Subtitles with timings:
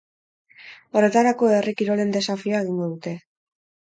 [0.95, 3.15] Horretarako, herri kirolen desafioa egingo dute.